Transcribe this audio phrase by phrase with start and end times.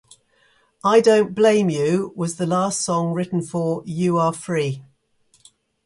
[0.83, 4.83] "I Don't Blame You" was the last song written for "You Are Free".